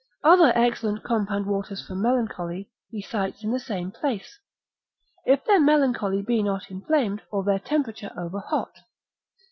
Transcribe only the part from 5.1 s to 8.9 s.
If their melancholy be not inflamed, or their temperature over hot.